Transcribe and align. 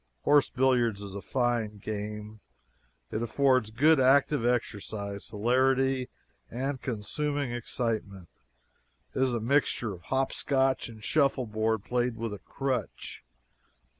Horse 0.23 0.49
billiards 0.49 0.99
is 1.03 1.13
a 1.13 1.21
fine 1.21 1.77
game. 1.77 2.39
It 3.11 3.21
affords 3.21 3.69
good, 3.69 3.99
active 3.99 4.43
exercise, 4.43 5.29
hilarity, 5.29 6.09
and 6.49 6.81
consuming 6.81 7.51
excitement. 7.51 8.29
It 9.13 9.21
is 9.21 9.35
a 9.35 9.39
mixture 9.39 9.93
of 9.93 10.01
"hop 10.05 10.33
scotch" 10.33 10.89
and 10.89 11.03
shuffleboard 11.03 11.83
played 11.83 12.17
with 12.17 12.33
a 12.33 12.39
crutch. 12.39 13.23